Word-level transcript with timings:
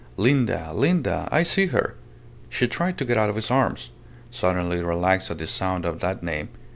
Linda, 0.17 0.71
Linda 0.73 1.29
I 1.31 1.43
see 1.43 1.67
her!"... 1.67 1.93
She 2.49 2.67
tried 2.67 2.97
to 2.97 3.05
get 3.05 3.17
out 3.19 3.29
of 3.29 3.35
his 3.35 3.51
arms, 3.51 3.91
suddenly 4.31 4.81
relaxed 4.81 5.29
at 5.29 5.37
the 5.37 5.45
sound 5.45 5.85
of 5.85 5.99
that 5.99 6.23
name. 6.23 6.49